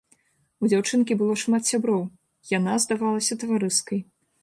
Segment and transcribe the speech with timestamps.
[0.63, 2.01] У дзяўчынкі было шмат сяброў,
[2.57, 3.99] яна здавалася таварыскай.